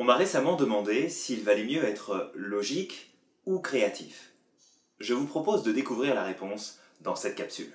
[0.00, 3.12] On m'a récemment demandé s'il valait mieux être logique
[3.44, 4.32] ou créatif.
[4.98, 7.70] Je vous propose de découvrir la réponse dans cette capsule.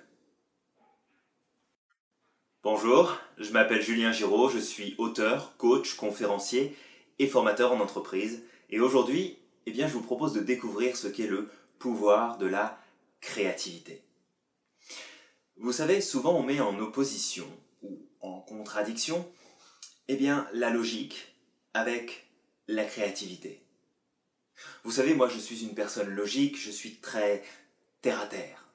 [2.63, 6.75] Bonjour, je m'appelle Julien Giraud, je suis auteur, coach, conférencier
[7.19, 8.41] et formateur en entreprise.
[8.71, 9.37] Et aujourd'hui,
[9.67, 11.47] eh bien, je vous propose de découvrir ce qu'est le
[11.77, 12.79] pouvoir de la
[13.21, 14.01] créativité.
[15.57, 17.45] Vous savez, souvent on met en opposition
[17.83, 19.31] ou en contradiction
[20.07, 21.34] eh bien, la logique
[21.75, 22.25] avec
[22.69, 23.61] la créativité.
[24.85, 27.43] Vous savez, moi je suis une personne logique, je suis très
[28.01, 28.69] terre à terre.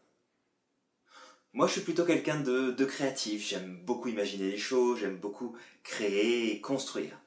[1.55, 6.53] Moi je suis plutôt quelqu'un de, créatif, j'aime beaucoup imaginer les choses, j'aime beaucoup créer
[6.53, 7.19] et construire.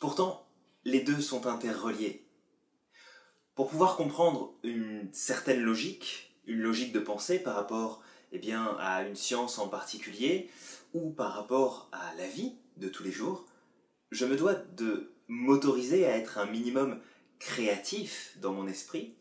[0.00, 0.48] Pourtant,
[0.84, 2.24] les deux sont interreliés.
[3.54, 9.02] Pour pouvoir comprendre une certaine logique, une logique de pensée par rapport eh bien, à
[9.02, 10.48] une science en particulier,
[10.94, 13.44] ou par rapport à la vie de tous les jours,
[14.10, 17.00] je me dois de m'autoriser à être un minimum
[17.38, 19.14] créatif dans mon esprit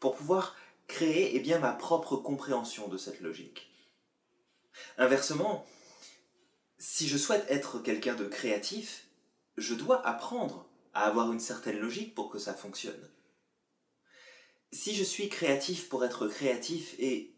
[0.00, 3.70] pour pouvoir créer eh ma propre compréhension de cette logique.
[4.98, 5.64] Inversement,
[6.78, 9.06] si je souhaite être quelqu'un de créatif,
[9.56, 13.10] je dois apprendre à avoir une certaine logique pour que ça fonctionne.
[14.72, 17.32] Si je suis créatif pour être créatif et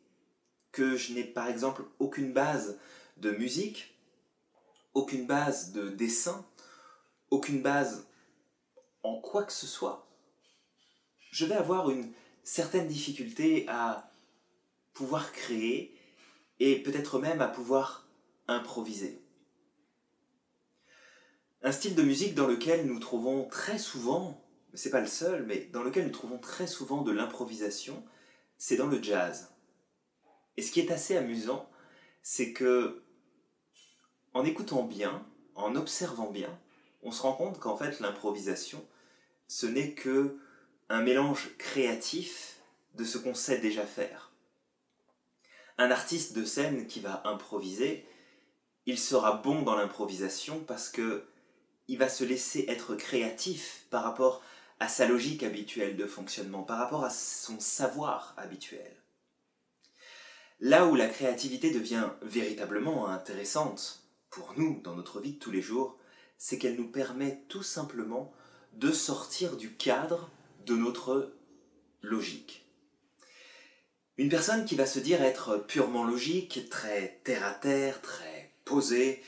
[0.72, 2.78] que je n'ai par exemple aucune base
[3.19, 3.94] de musique,
[4.94, 6.44] aucune base de dessin,
[7.30, 8.08] aucune base
[9.02, 10.08] en quoi que ce soit,
[11.30, 14.10] je vais avoir une certaine difficulté à
[14.94, 15.94] pouvoir créer
[16.58, 18.08] et peut-être même à pouvoir
[18.48, 19.20] improviser.
[21.62, 25.66] Un style de musique dans lequel nous trouvons très souvent, c'est pas le seul, mais
[25.72, 28.04] dans lequel nous trouvons très souvent de l'improvisation,
[28.58, 29.52] c'est dans le jazz.
[30.56, 31.69] Et ce qui est assez amusant,
[32.22, 33.02] c'est que
[34.32, 36.58] en écoutant bien, en observant bien,
[37.07, 38.85] on se rend compte qu'en fait l'improvisation,
[39.47, 40.39] ce n'est que
[40.89, 42.57] un mélange créatif
[42.97, 44.33] de ce qu'on sait déjà faire.
[45.78, 48.05] Un artiste de scène qui va improviser,
[48.87, 51.25] il sera bon dans l'improvisation parce que
[51.87, 54.43] il va se laisser être créatif par rapport
[54.81, 58.97] à sa logique habituelle de fonctionnement, par rapport à son savoir habituel.
[60.59, 65.62] Là où la créativité devient véritablement intéressante pour nous dans notre vie de tous les
[65.62, 65.99] jours,
[66.38, 68.32] c'est qu'elle nous permet tout simplement
[68.74, 70.30] de sortir du cadre
[70.66, 71.32] de notre
[72.02, 72.66] logique.
[74.19, 79.22] Une personne qui va se dire être purement logique, très terre à terre, très posée,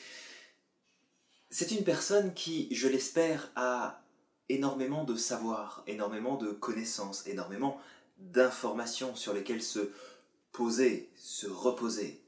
[1.50, 4.02] c'est une personne qui, je l'espère, a
[4.48, 7.80] énormément de savoir, énormément de connaissances, énormément
[8.19, 9.90] d'informations sur lesquelles se
[10.52, 12.22] poser, se reposer.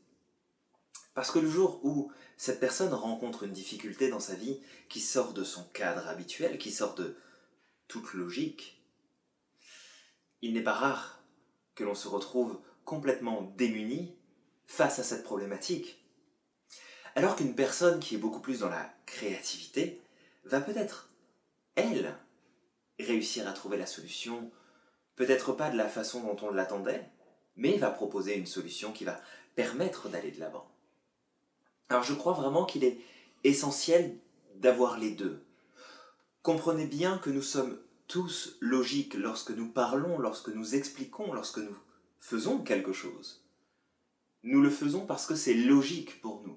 [1.14, 5.32] Parce que le jour où cette personne rencontre une difficulté dans sa vie qui sort
[5.32, 7.16] de son cadre habituel, qui sort de
[7.88, 8.82] toute logique,
[10.42, 11.22] il n'est pas rare
[11.74, 14.16] que l'on se retrouve complètement démuni
[14.66, 16.04] face à cette problématique.
[17.16, 20.00] Alors qu'une personne qui est beaucoup plus dans la créativité
[20.44, 21.10] va peut-être,
[21.74, 22.16] elle,
[22.98, 24.50] réussir à trouver la solution,
[25.16, 27.10] peut-être pas de la façon dont on l'attendait,
[27.56, 29.20] mais va proposer une solution qui va
[29.56, 30.69] permettre d'aller de l'avant.
[31.90, 32.98] Alors je crois vraiment qu'il est
[33.42, 34.16] essentiel
[34.54, 35.42] d'avoir les deux.
[36.42, 41.76] Comprenez bien que nous sommes tous logiques lorsque nous parlons, lorsque nous expliquons, lorsque nous
[42.20, 43.44] faisons quelque chose.
[44.44, 46.56] Nous le faisons parce que c'est logique pour nous,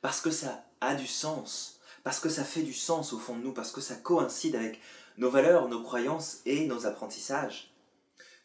[0.00, 3.42] parce que ça a du sens, parce que ça fait du sens au fond de
[3.42, 4.80] nous, parce que ça coïncide avec
[5.16, 7.72] nos valeurs, nos croyances et nos apprentissages.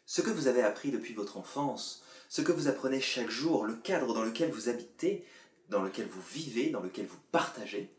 [0.06, 3.74] Ce que vous avez appris depuis votre enfance, ce que vous apprenez chaque jour, le
[3.74, 5.26] cadre dans lequel vous habitez,
[5.68, 7.90] dans lequel vous vivez, dans lequel vous partagez,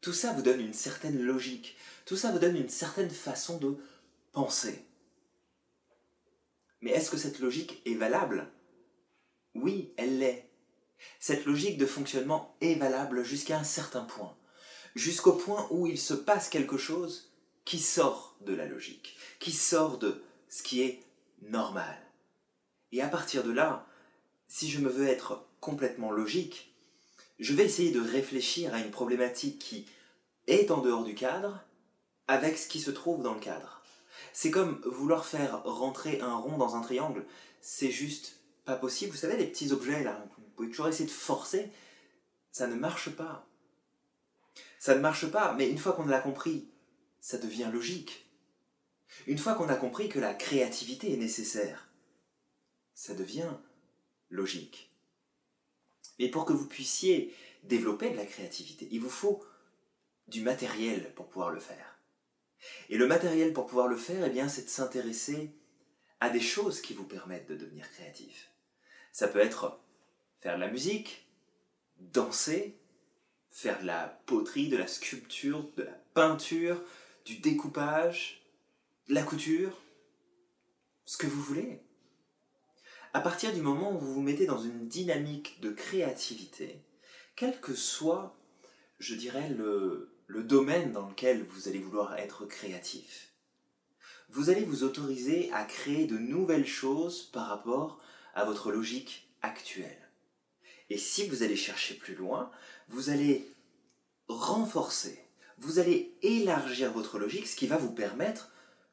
[0.00, 3.76] tout ça vous donne une certaine logique, tout ça vous donne une certaine façon de
[4.32, 4.84] penser.
[6.80, 8.50] Mais est-ce que cette logique est valable?
[9.54, 10.48] Oui, elle l'est.
[11.20, 14.36] Cette logique de fonctionnement est valable jusqu'à un certain point,
[14.94, 17.32] jusqu'au point où il se passe quelque chose
[17.64, 21.00] qui sort de la logique, qui sort de ce qui est
[21.42, 21.96] normal.
[22.90, 23.86] Et à partir de là,
[24.48, 26.74] si je me veux être complètement logique,
[27.38, 29.86] je vais essayer de réfléchir à une problématique qui
[30.48, 31.64] est en dehors du cadre
[32.26, 33.80] avec ce qui se trouve dans le cadre.
[34.32, 37.24] C'est comme vouloir faire rentrer un rond dans un triangle.
[37.60, 39.12] C'est juste pas possible.
[39.12, 41.70] Vous savez, les petits objets là, vous pouvez toujours essayer de forcer.
[42.50, 43.46] Ça ne marche pas.
[44.80, 46.68] Ça ne marche pas, mais une fois qu'on l'a compris,
[47.20, 48.26] ça devient logique.
[49.28, 51.88] Une fois qu'on a compris que la créativité est nécessaire,
[52.94, 53.50] ça devient
[54.28, 54.91] logique.
[56.22, 57.34] Et pour que vous puissiez
[57.64, 59.44] développer de la créativité, il vous faut
[60.28, 61.98] du matériel pour pouvoir le faire.
[62.88, 65.50] Et le matériel pour pouvoir le faire, eh bien, c'est de s'intéresser
[66.20, 68.52] à des choses qui vous permettent de devenir créatif.
[69.10, 69.80] Ça peut être
[70.38, 71.26] faire de la musique,
[71.98, 72.78] danser,
[73.50, 76.80] faire de la poterie, de la sculpture, de la peinture,
[77.24, 78.46] du découpage,
[79.08, 79.76] de la couture,
[81.04, 81.82] ce que vous voulez.
[83.14, 86.80] À partir du moment où vous vous mettez dans une dynamique de créativité,
[87.36, 88.34] quel que soit,
[88.98, 93.32] je dirais, le, le domaine dans lequel vous allez vouloir être créatif,
[94.30, 100.08] vous allez vous autoriser à créer de nouvelles choses par rapport à votre logique actuelle.
[100.88, 102.50] Et si vous allez chercher plus loin,
[102.88, 103.46] vous allez
[104.28, 105.22] renforcer,
[105.58, 108.50] vous allez élargir votre logique, ce qui va vous permettre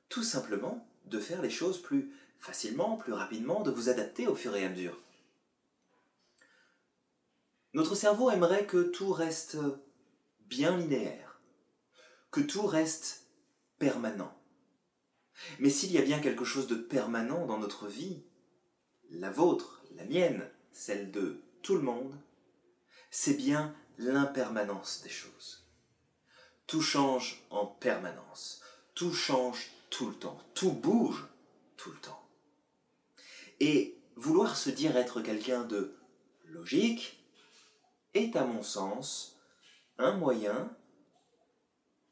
[0.10, 4.56] tout simplement de faire les choses plus facilement, plus rapidement, de vous adapter au fur
[4.56, 4.98] et à mesure.
[7.74, 9.58] Notre cerveau aimerait que tout reste
[10.42, 11.40] bien linéaire,
[12.32, 13.28] que tout reste
[13.78, 14.36] permanent.
[15.60, 18.24] Mais s'il y a bien quelque chose de permanent dans notre vie,
[19.12, 22.16] la vôtre, la mienne, celle de tout le monde,
[23.12, 25.68] c'est bien l'impermanence des choses.
[26.68, 28.62] Tout change en permanence,
[28.96, 31.28] tout change tout le temps, tout bouge
[31.78, 32.19] tout le temps.
[33.60, 35.96] Et vouloir se dire être quelqu'un de
[36.46, 37.24] logique
[38.14, 39.40] est à mon sens
[39.98, 40.76] un moyen,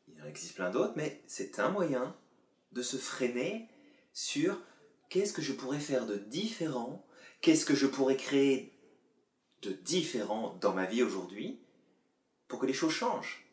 [0.07, 2.15] il en existe plein d'autres, mais c'est un moyen
[2.73, 3.69] de se freiner
[4.13, 4.59] sur
[5.09, 7.05] qu'est-ce que je pourrais faire de différent,
[7.41, 8.73] qu'est-ce que je pourrais créer
[9.61, 11.59] de différent dans ma vie aujourd'hui
[12.47, 13.45] pour que les choses changent.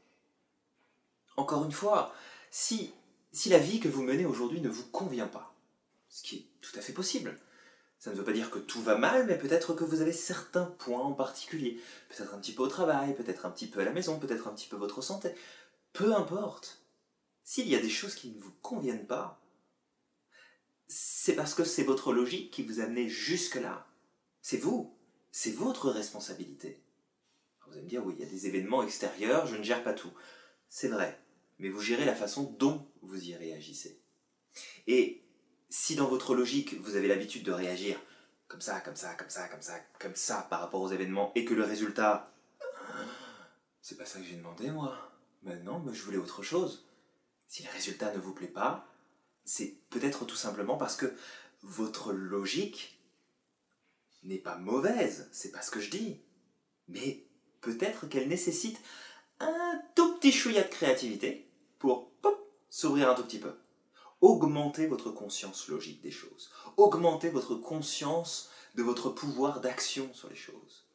[1.36, 2.14] Encore une fois,
[2.50, 2.92] si,
[3.32, 5.54] si la vie que vous menez aujourd'hui ne vous convient pas,
[6.08, 7.38] ce qui est tout à fait possible,
[7.98, 10.66] ça ne veut pas dire que tout va mal, mais peut-être que vous avez certains
[10.66, 11.80] points en particulier.
[12.08, 14.52] Peut-être un petit peu au travail, peut-être un petit peu à la maison, peut-être un
[14.52, 15.34] petit peu votre santé.
[15.92, 16.82] Peu importe.
[17.44, 19.40] S'il y a des choses qui ne vous conviennent pas,
[20.86, 23.86] c'est parce que c'est votre logique qui vous a amené jusque-là.
[24.42, 24.94] C'est vous.
[25.32, 26.82] C'est votre responsabilité.
[27.66, 29.94] Vous allez me dire, oui, il y a des événements extérieurs, je ne gère pas
[29.94, 30.12] tout.
[30.68, 31.20] C'est vrai.
[31.58, 34.00] Mais vous gérez la façon dont vous y réagissez.
[34.86, 35.23] Et
[35.74, 38.00] si dans votre logique, vous avez l'habitude de réagir
[38.46, 41.44] comme ça, comme ça, comme ça, comme ça, comme ça par rapport aux événements, et
[41.44, 42.32] que le résultat...
[43.82, 45.10] C'est pas ça que j'ai demandé, moi.
[45.42, 46.86] Maintenant, mais je voulais autre chose.
[47.48, 48.86] Si le résultat ne vous plaît pas,
[49.44, 51.12] c'est peut-être tout simplement parce que
[51.62, 53.02] votre logique
[54.22, 56.20] n'est pas mauvaise, c'est pas ce que je dis.
[56.86, 57.26] Mais
[57.62, 58.78] peut-être qu'elle nécessite
[59.40, 61.50] un tout petit chouïa de créativité
[61.80, 62.12] pour
[62.70, 63.56] s'ouvrir un tout petit peu.
[64.24, 66.50] Augmentez votre conscience logique des choses.
[66.78, 70.86] Augmentez votre conscience de votre pouvoir d'action sur les choses.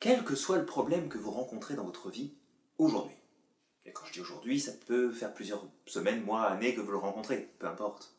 [0.00, 2.32] Quel que soit le problème que vous rencontrez dans votre vie
[2.78, 3.18] aujourd'hui.
[3.84, 6.96] Et quand je dis aujourd'hui, ça peut faire plusieurs semaines, mois, années que vous le
[6.96, 8.14] rencontrez, peu importe.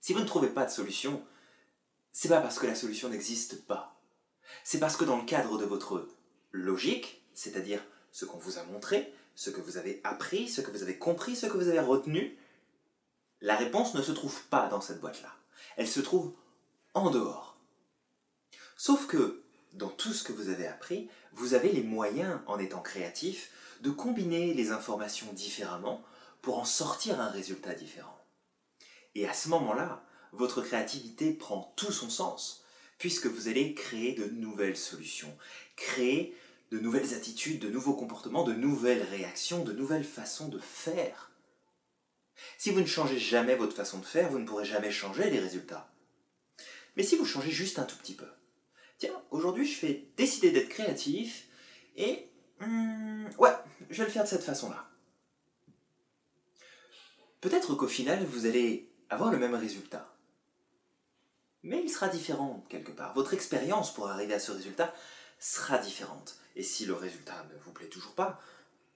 [0.00, 1.26] Si vous ne trouvez pas de solution,
[2.12, 4.00] c'est pas parce que la solution n'existe pas.
[4.62, 6.06] C'est parce que dans le cadre de votre
[6.52, 10.84] logique, c'est-à-dire ce qu'on vous a montré, ce que vous avez appris, ce que vous
[10.84, 12.38] avez compris, ce que vous avez retenu,
[13.40, 15.32] la réponse ne se trouve pas dans cette boîte-là.
[15.76, 16.32] Elle se trouve
[16.94, 17.58] en dehors.
[18.76, 19.42] Sauf que,
[19.72, 23.50] dans tout ce que vous avez appris, vous avez les moyens, en étant créatif,
[23.82, 26.02] de combiner les informations différemment
[26.40, 28.18] pour en sortir un résultat différent.
[29.14, 32.64] Et à ce moment-là, votre créativité prend tout son sens,
[32.98, 35.36] puisque vous allez créer de nouvelles solutions,
[35.76, 36.36] créer
[36.70, 41.30] de nouvelles attitudes, de nouveaux comportements, de nouvelles réactions, de nouvelles façons de faire.
[42.58, 45.40] Si vous ne changez jamais votre façon de faire, vous ne pourrez jamais changer les
[45.40, 45.90] résultats.
[46.96, 48.26] Mais si vous changez juste un tout petit peu,
[48.98, 51.48] tiens, aujourd'hui je fais décider d'être créatif
[51.96, 52.28] et
[52.60, 53.54] Hmm, ouais,
[53.90, 54.88] je vais le faire de cette façon-là.
[57.40, 60.12] Peut-être qu'au final, vous allez avoir le même résultat.
[61.62, 63.14] Mais il sera différent quelque part.
[63.14, 64.94] Votre expérience pour arriver à ce résultat
[65.38, 66.38] sera différente.
[66.54, 68.40] Et si le résultat ne vous plaît toujours pas,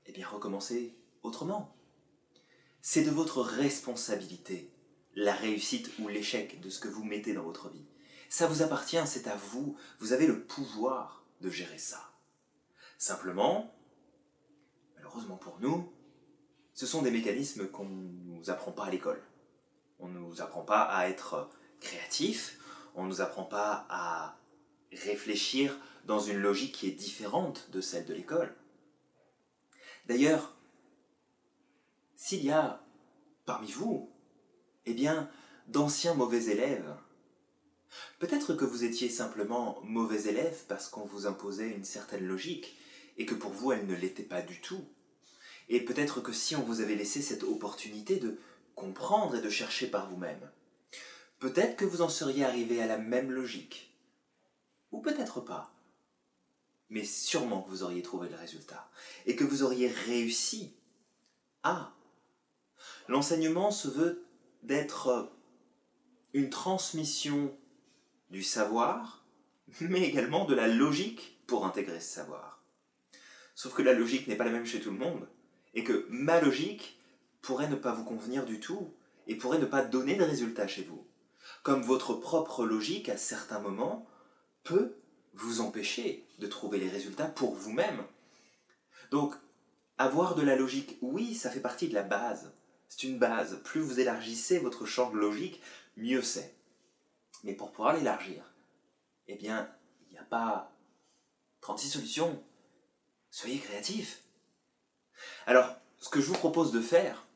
[0.06, 1.76] eh bien recommencez autrement.
[2.83, 4.73] C'est de votre responsabilité,
[5.15, 7.85] la réussite ou l'échec de ce que vous mettez dans votre vie.
[8.29, 12.11] Ça vous appartient, c'est à vous, vous avez le pouvoir de gérer ça.
[12.97, 13.75] Simplement,
[14.97, 15.93] malheureusement pour nous,
[16.75, 19.23] ce sont des mécanismes qu'on ne nous apprend pas à l'école.
[19.99, 22.59] On ne nous apprend pas à être créatif,
[22.95, 24.39] on ne nous apprend pas à
[24.93, 28.55] réfléchir dans une logique qui est différente de celle de l'école.
[30.07, 30.57] D'ailleurs,
[32.21, 32.85] s'il y a
[33.47, 34.12] parmi vous,
[34.85, 35.31] eh bien,
[35.69, 36.95] d'anciens mauvais élèves,
[38.19, 42.77] peut-être que vous étiez simplement mauvais élève parce qu'on vous imposait une certaine logique,
[43.17, 44.85] et que pour vous elle ne l'était pas du tout.
[45.71, 48.39] Et peut-être que si on vous avait laissé cette opportunité de
[48.75, 50.50] comprendre et de chercher par vous-même,
[51.39, 53.97] peut-être que vous en seriez arrivé à la même logique.
[54.93, 55.73] Ou peut-être pas.
[56.91, 58.91] Mais sûrement que vous auriez trouvé le résultat.
[59.25, 60.75] Et que vous auriez réussi
[61.62, 61.95] à.
[63.09, 64.25] L'enseignement se veut
[64.63, 65.33] d'être
[66.33, 67.57] une transmission
[68.31, 69.25] du savoir,
[69.81, 72.63] mais également de la logique pour intégrer ce savoir.
[73.55, 75.29] Sauf que la logique n'est pas la même chez tout le monde,
[75.75, 76.99] et que ma logique
[77.43, 78.95] pourrait ne pas vous convenir du tout,
[79.27, 81.07] et pourrait ne pas donner de résultat chez vous.
[81.63, 84.07] Comme votre propre logique, à certains moments,
[84.63, 84.97] peut
[85.35, 88.03] vous empêcher de trouver les résultats pour vous-même.
[89.11, 89.35] Donc,
[89.99, 92.53] avoir de la logique, oui, ça fait partie de la base.
[92.90, 93.62] C'est une base.
[93.62, 95.62] Plus vous élargissez votre champ de logique,
[95.97, 96.54] mieux c'est.
[97.44, 98.44] Mais pour pouvoir l'élargir,
[99.28, 99.70] eh bien,
[100.02, 100.73] il n'y a pas
[101.62, 102.42] 36 solutions.
[103.30, 104.23] Soyez créatifs.
[105.47, 107.26] Alors, ce que je vous propose de faire,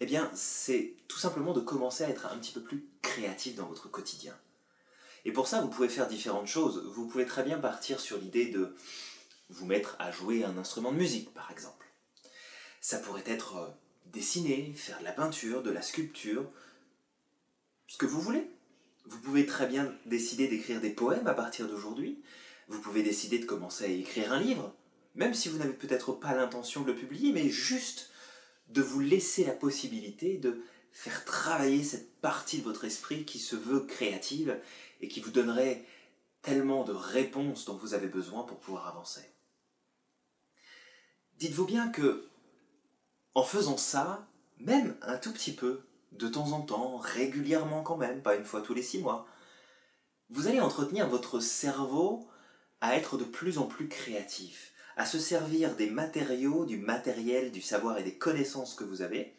[0.00, 3.66] eh bien, c'est tout simplement de commencer à être un petit peu plus créatif dans
[3.66, 4.34] votre quotidien.
[5.26, 6.82] Et pour ça, vous pouvez faire différentes choses.
[6.94, 8.74] Vous pouvez très bien partir sur l'idée de
[9.50, 11.86] vous mettre à jouer un instrument de musique, par exemple.
[12.80, 13.68] Ça pourrait être euh,
[14.06, 16.50] dessiner, faire de la peinture, de la sculpture,
[17.86, 18.50] ce que vous voulez.
[19.06, 22.22] Vous pouvez très bien décider d'écrire des poèmes à partir d'aujourd'hui.
[22.68, 24.74] Vous pouvez décider de commencer à écrire un livre,
[25.14, 28.10] même si vous n'avez peut-être pas l'intention de le publier, mais juste
[28.68, 33.56] de vous laisser la possibilité de faire travailler cette partie de votre esprit qui se
[33.56, 34.58] veut créative
[35.00, 35.84] et qui vous donnerait
[36.40, 39.22] tellement de réponses dont vous avez besoin pour pouvoir avancer.
[41.36, 42.28] Dites-vous bien que
[43.34, 44.26] en faisant ça,
[44.58, 48.62] même un tout petit peu, de temps en temps, régulièrement quand même, pas une fois
[48.62, 49.26] tous les six mois,
[50.30, 52.28] vous allez entretenir votre cerveau
[52.80, 57.60] à être de plus en plus créatif, à se servir des matériaux, du matériel, du
[57.60, 59.34] savoir et des connaissances que vous avez,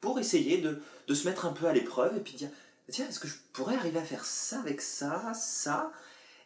[0.00, 2.50] pour essayer de, se mettre un peu à l'épreuve et puis dire,
[2.90, 5.92] tiens, est-ce que je pourrais arriver à faire ça avec ça, ça?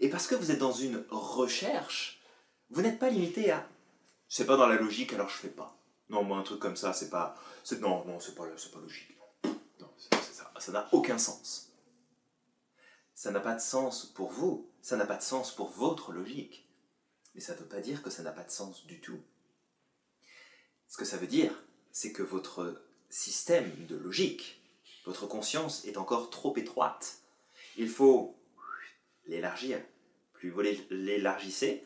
[0.00, 2.20] Et parce que vous êtes dans une recherche,
[2.70, 3.68] vous n'êtes pas limité à,
[4.28, 5.77] c'est pas dans la logique, alors je fais pas.
[6.10, 7.36] Non, moi, un truc comme ça, c'est pas.
[7.80, 9.18] Non, non, c'est pas, pas logique.
[9.80, 9.90] Non,
[10.58, 11.72] ça n'a aucun sens.
[13.14, 16.68] Ça n'a pas de sens pour vous, ça n'a pas de sens pour votre logique.
[17.34, 19.20] Mais ça ne veut pas dire que ça n'a pas de sens du tout.
[20.88, 21.52] Ce que ça veut dire,
[21.92, 24.62] c'est que votre système de logique,
[25.04, 27.18] votre conscience est encore trop étroite.
[27.76, 28.36] Il faut
[29.26, 29.80] l'élargir.
[30.32, 30.60] Plus vous
[30.90, 31.84] l'élargissez,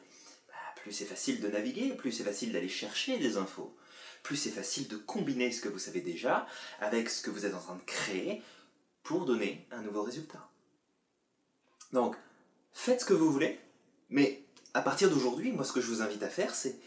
[0.48, 3.74] bah, plus c'est facile de naviguer, plus c'est facile d'aller chercher des infos
[4.22, 6.46] plus c'est facile de combiner ce que vous savez déjà
[6.80, 8.42] avec ce que vous êtes en train de créer
[9.02, 10.48] pour donner un nouveau résultat.
[11.92, 12.16] Donc,
[12.72, 13.60] faites ce que vous voulez,
[14.08, 16.78] mais à partir d'aujourd'hui, moi ce que je vous invite à faire, c'est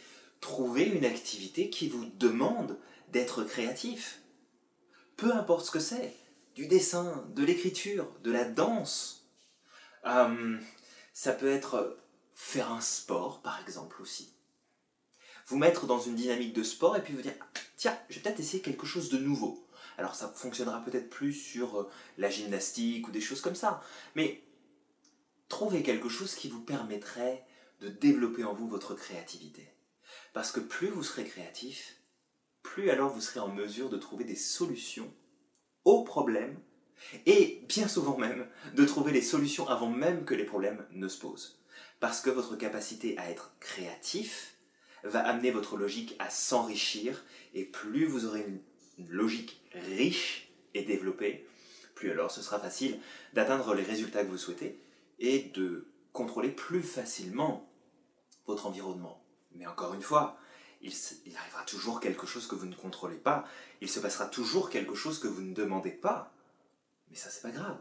[0.41, 2.77] trouver une activité qui vous demande
[3.09, 4.21] d'être créatif.
[5.17, 6.13] Peu importe ce que c'est,
[6.55, 9.27] du dessin, de l'écriture, de la danse.
[10.05, 10.57] Euh,
[11.13, 11.97] ça peut être
[12.33, 14.34] faire un sport, par exemple, aussi
[15.47, 17.33] vous mettre dans une dynamique de sport et puis vous dire
[17.77, 19.67] tiens, je vais peut-être essayer quelque chose de nouveau.
[19.97, 23.81] Alors ça fonctionnera peut-être plus sur euh, la gymnastique ou des choses comme ça,
[24.15, 24.43] mais
[25.47, 27.45] trouvez quelque chose qui vous permettrait
[27.81, 29.67] de développer en vous votre créativité.
[30.33, 31.97] Parce que plus vous serez créatif,
[32.61, 35.13] plus alors vous serez en mesure de trouver des solutions
[35.85, 36.59] aux problèmes
[37.25, 41.19] et bien souvent même de trouver les solutions avant même que les problèmes ne se
[41.19, 41.61] posent.
[41.99, 44.54] Parce que votre capacité à être créatif
[45.09, 48.59] va amener votre logique à s'enrichir, et plus vous aurez une,
[49.09, 51.45] logique riche et développée,
[51.95, 52.97] plus alors ce sera facile
[53.33, 54.79] d'atteindre les résultats que vous souhaitez
[55.19, 57.69] et de contrôler plus facilement
[58.47, 59.21] votre environnement.
[59.53, 60.37] Mais encore une fois,
[60.81, 60.93] il,
[61.35, 63.45] arrivera toujours quelque chose que vous ne contrôlez pas,
[63.81, 66.31] il se passera toujours quelque chose que vous ne demandez pas.
[67.09, 67.77] Mais ça, c'est pas grave,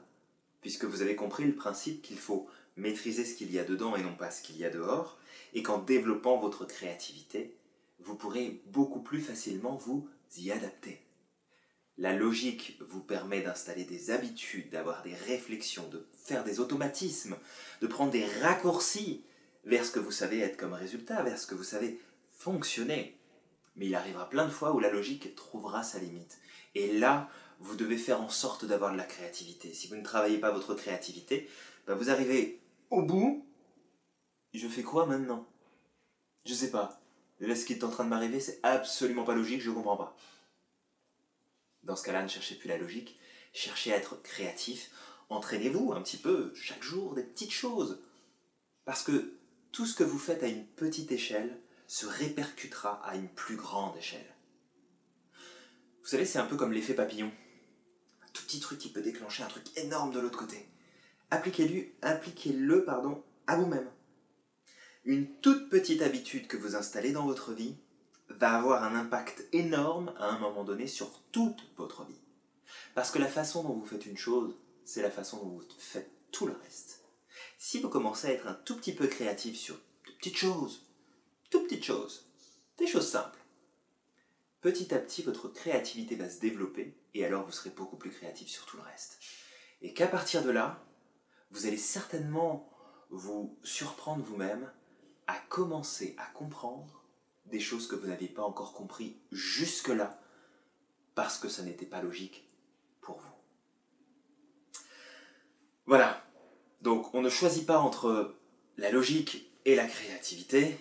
[0.61, 4.03] puisque vous avez compris le principe qu'il faut maîtriser ce qu'il y a dedans et
[4.03, 5.19] non pas ce qu'il y a dehors,
[5.53, 7.57] et qu'en développant votre créativité,
[8.01, 11.01] vous pourrez beaucoup plus facilement vous y adapter.
[11.97, 17.37] La logique vous permet d'installer des habitudes, d'avoir des réflexions, de faire des automatismes,
[17.81, 19.25] de prendre des raccourcis
[19.65, 22.01] vers ce que vous savez être comme résultat, vers ce que vous savez
[22.33, 23.17] fonctionner.
[23.77, 26.39] Mais il arrivera plein de fois où la logique trouvera sa limite.
[26.75, 29.73] Et là, vous devez faire en sorte d'avoir de la créativité.
[29.73, 31.49] Si vous ne travaillez pas votre créativité,
[31.87, 32.61] ben vous arrivez
[32.95, 33.45] au bout
[34.55, 35.47] je fais quoi maintenant?
[36.47, 37.01] Je sais pas.
[37.41, 40.17] Là, ce qui est en train de m'arriver, c'est absolument pas logique, je comprends pas.
[41.83, 43.19] Dans ce cas-là, ne cherchez plus la logique,
[43.53, 44.91] cherchez à être créatif,
[45.29, 48.01] entraînez-vous un petit peu, chaque jour, des petites choses.
[48.85, 49.35] Parce que
[49.73, 53.97] tout ce que vous faites à une petite échelle se répercutera à une plus grande
[53.97, 54.35] échelle.
[56.03, 57.33] Vous savez, c'est un peu comme l'effet papillon.
[58.23, 60.69] Un tout petit truc qui peut déclencher un truc énorme de l'autre côté.
[61.31, 62.55] Appliquez-le appliquez
[62.85, 63.91] pardon, à vous-même.
[65.05, 67.77] Une toute petite habitude que vous installez dans votre vie
[68.29, 72.21] va avoir un impact énorme à un moment donné sur toute votre vie.
[72.95, 76.11] Parce que la façon dont vous faites une chose, c'est la façon dont vous faites
[76.31, 77.05] tout le reste.
[77.59, 80.87] Si vous commencez à être un tout petit peu créatif sur de petites choses,
[81.51, 82.27] tout petites choses,
[82.79, 83.39] des choses simples,
[84.61, 88.49] petit à petit votre créativité va se développer et alors vous serez beaucoup plus créatif
[88.49, 89.19] sur tout le reste.
[89.83, 90.84] Et qu'à partir de là,
[91.51, 92.69] vous allez certainement
[93.11, 94.71] vous surprendre vous-même
[95.27, 97.05] à commencer à comprendre
[97.47, 100.21] des choses que vous n'aviez pas encore compris jusque-là
[101.15, 102.49] parce que ça n'était pas logique
[103.01, 104.81] pour vous.
[105.87, 106.25] Voilà.
[106.81, 108.35] Donc on ne choisit pas entre
[108.77, 110.79] la logique et la créativité.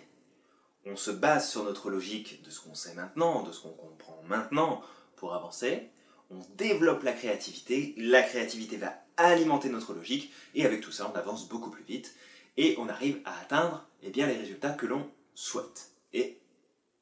[0.85, 4.21] On se base sur notre logique de ce qu'on sait maintenant, de ce qu'on comprend
[4.23, 4.81] maintenant
[5.15, 5.89] pour avancer.
[6.29, 7.93] On développe la créativité.
[7.97, 12.15] La créativité va alimenter notre logique et avec tout ça on avance beaucoup plus vite
[12.57, 15.91] et on arrive à atteindre eh bien, les résultats que l'on souhaite.
[16.11, 16.39] Et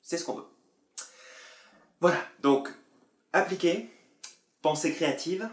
[0.02, 0.48] c'est ce qu'on veut.
[2.00, 2.70] Voilà, donc
[3.34, 3.90] appliquez,
[4.62, 5.50] pensez créative,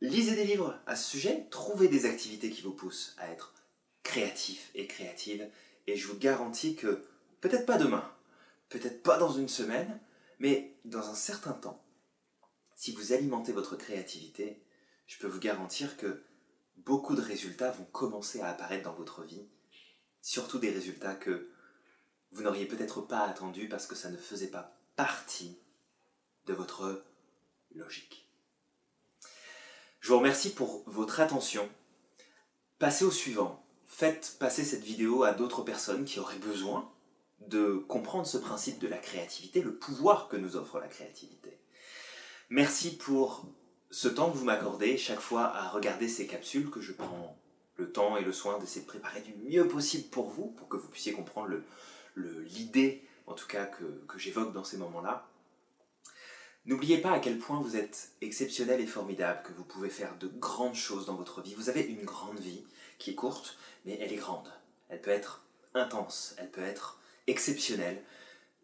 [0.00, 3.54] lisez des livres à ce sujet, trouvez des activités qui vous poussent à être
[4.02, 5.48] créatif et créative,
[5.86, 7.02] et je vous garantis que,
[7.40, 8.10] peut-être pas demain,
[8.68, 10.00] peut-être pas dans une semaine,
[10.38, 11.82] mais dans un certain temps,
[12.74, 14.62] si vous alimentez votre créativité,
[15.08, 16.22] je peux vous garantir que
[16.76, 19.48] beaucoup de résultats vont commencer à apparaître dans votre vie,
[20.22, 21.50] surtout des résultats que
[22.30, 25.58] vous n'auriez peut-être pas attendus parce que ça ne faisait pas partie
[26.46, 27.04] de votre
[27.74, 28.28] logique.
[30.00, 31.68] Je vous remercie pour votre attention.
[32.78, 33.64] Passez au suivant.
[33.86, 36.92] Faites passer cette vidéo à d'autres personnes qui auraient besoin
[37.40, 41.58] de comprendre ce principe de la créativité, le pouvoir que nous offre la créativité.
[42.50, 43.46] Merci pour
[43.90, 47.36] ce temps que vous m'accordez chaque fois à regarder ces capsules que je prends
[47.76, 50.76] le temps et le soin d'essayer de préparer du mieux possible pour vous, pour que
[50.76, 51.54] vous puissiez comprendre
[52.16, 55.28] l'idée, en tout cas, que, que j'évoque dans ces moments-là.
[56.66, 60.26] N'oubliez pas à quel point vous êtes exceptionnel et formidable, que vous pouvez faire de
[60.26, 61.54] grandes choses dans votre vie.
[61.54, 62.64] Vous avez une grande vie
[62.98, 64.52] qui est courte, mais elle est grande.
[64.88, 68.02] Elle peut être intense, elle peut être exceptionnelle.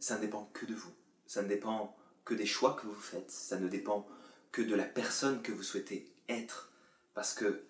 [0.01, 0.93] Ça ne dépend que de vous.
[1.27, 3.31] Ça ne dépend que des choix que vous faites.
[3.31, 4.07] Ça ne dépend
[4.55, 6.71] que de la personne que vous souhaitez être.
[7.13, 7.65] Parce que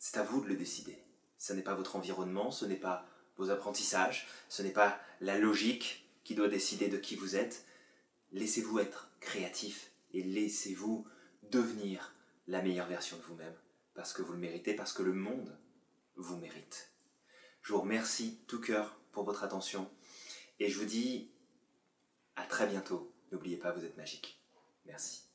[0.00, 0.98] c'est à vous de le décider.
[1.38, 3.06] Ce n'est pas votre environnement, ce n'est pas
[3.36, 7.64] vos apprentissages, ce n'est pas la logique qui doit décider de qui vous êtes.
[8.32, 11.06] Laissez-vous être créatif et laissez-vous
[11.52, 12.16] devenir
[12.48, 13.54] la meilleure version de vous-même,
[13.94, 15.56] parce que vous le méritez, parce que le monde
[16.16, 16.90] vous mérite.
[17.62, 19.88] Je vous remercie tout cœur pour votre attention
[20.58, 21.30] et je vous dis
[22.34, 23.14] à très bientôt.
[23.30, 24.42] N'oubliez pas, vous êtes magique.
[24.84, 25.29] Merci.